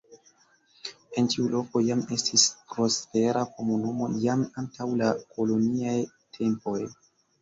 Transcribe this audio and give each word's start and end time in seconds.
En 1.21 1.27
tiu 1.33 1.43
loko 1.55 1.81
jam 1.89 2.01
estis 2.17 2.45
prospera 2.75 3.43
komunumo 3.59 4.09
jam 4.25 4.47
antaŭ 4.63 4.89
la 5.03 5.11
koloniaj 5.37 5.95
tempoj. 6.39 6.79